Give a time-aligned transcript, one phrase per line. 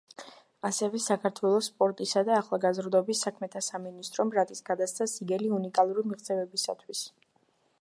[0.67, 7.05] ასევე საქართველოს სპორტისა და ახალგაზრდობის საქმეთა სამინისტრომ, რატის გადასცა სიგელი უნიკალური მიღწევებისათვის.